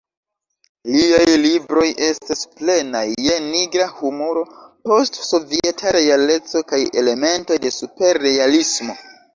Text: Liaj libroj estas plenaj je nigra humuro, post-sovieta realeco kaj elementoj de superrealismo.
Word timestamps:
Liaj 0.93 1.35
libroj 1.41 1.83
estas 2.05 2.41
plenaj 2.61 3.03
je 3.27 3.37
nigra 3.51 3.87
humuro, 3.99 4.45
post-sovieta 4.89 5.97
realeco 5.99 6.67
kaj 6.75 6.85
elementoj 7.05 7.65
de 7.69 7.79
superrealismo. 7.81 9.03